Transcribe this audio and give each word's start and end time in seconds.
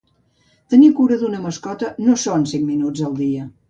Tenir 0.75 0.89
cura 1.01 1.19
d'una 1.25 1.43
mascota 1.45 1.93
no 2.09 2.19
són 2.27 2.51
cinc 2.57 2.71
minuts 2.75 3.09
al 3.11 3.19
dia. 3.27 3.53